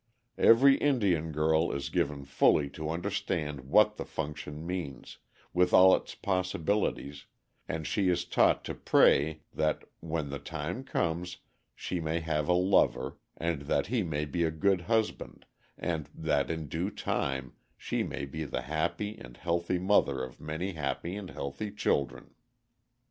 [0.39, 5.19] Every Indian girl is given fully to understand what the function means,
[5.53, 7.25] with all its possibilities,
[7.67, 11.37] and she is taught to pray that, when the time comes,
[11.75, 15.45] she may have a lover, and that he may be a good husband,
[15.77, 20.71] and that, in due time, she may be the happy and healthy mother of many
[20.71, 22.33] happy and healthy children.